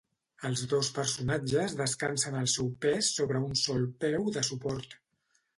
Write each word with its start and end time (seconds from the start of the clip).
Els 0.47 0.61
dos 0.71 0.87
personatges 0.95 1.75
descansen 1.83 2.39
el 2.41 2.49
seu 2.55 2.73
pes 2.87 3.13
sobre 3.21 3.45
un 3.51 3.55
sol 3.67 3.89
peu 4.07 4.29
de 4.39 4.45
suport. 4.53 5.01